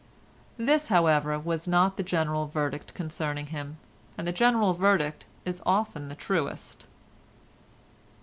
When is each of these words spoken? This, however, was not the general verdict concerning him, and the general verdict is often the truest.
This, 0.57 0.87
however, 0.87 1.37
was 1.37 1.67
not 1.67 1.95
the 1.95 2.01
general 2.01 2.47
verdict 2.47 2.95
concerning 2.95 3.45
him, 3.53 3.77
and 4.17 4.27
the 4.27 4.31
general 4.31 4.73
verdict 4.73 5.27
is 5.45 5.61
often 5.63 6.07
the 6.07 6.15
truest. 6.15 6.87